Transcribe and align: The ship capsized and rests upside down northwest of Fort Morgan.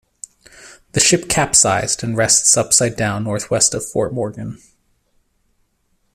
The 0.93 0.99
ship 0.99 1.29
capsized 1.29 2.03
and 2.03 2.17
rests 2.17 2.57
upside 2.57 2.95
down 2.95 3.23
northwest 3.23 3.75
of 3.75 3.85
Fort 3.87 4.11
Morgan. 4.11 4.57